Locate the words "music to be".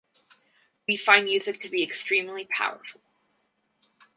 1.25-1.83